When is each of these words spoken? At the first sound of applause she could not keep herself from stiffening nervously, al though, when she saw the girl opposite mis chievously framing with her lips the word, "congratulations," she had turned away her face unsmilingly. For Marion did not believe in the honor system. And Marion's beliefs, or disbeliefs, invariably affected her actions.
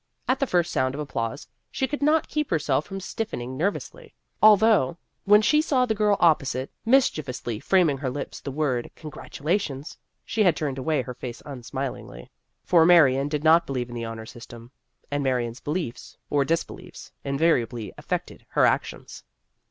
At 0.27 0.39
the 0.39 0.47
first 0.47 0.71
sound 0.71 0.95
of 0.95 0.99
applause 0.99 1.47
she 1.69 1.87
could 1.87 2.01
not 2.01 2.27
keep 2.27 2.49
herself 2.49 2.87
from 2.87 2.99
stiffening 2.99 3.55
nervously, 3.55 4.15
al 4.41 4.57
though, 4.57 4.97
when 5.25 5.43
she 5.43 5.61
saw 5.61 5.85
the 5.85 5.93
girl 5.93 6.17
opposite 6.19 6.71
mis 6.87 7.07
chievously 7.11 7.61
framing 7.61 7.97
with 7.97 8.01
her 8.01 8.09
lips 8.09 8.39
the 8.41 8.49
word, 8.49 8.89
"congratulations," 8.95 9.99
she 10.25 10.41
had 10.43 10.55
turned 10.55 10.79
away 10.79 11.03
her 11.03 11.13
face 11.13 11.43
unsmilingly. 11.45 12.31
For 12.63 12.83
Marion 12.83 13.27
did 13.27 13.43
not 13.43 13.67
believe 13.67 13.89
in 13.89 13.95
the 13.95 14.05
honor 14.05 14.25
system. 14.25 14.71
And 15.11 15.23
Marion's 15.23 15.59
beliefs, 15.59 16.17
or 16.31 16.43
disbeliefs, 16.45 17.11
invariably 17.23 17.93
affected 17.95 18.43
her 18.49 18.65
actions. 18.65 19.23